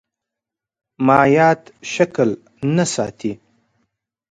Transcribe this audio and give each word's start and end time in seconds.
مایعات 1.05 1.61
شکل 1.93 2.29
نه 2.75 2.85
ساتي. 2.93 3.33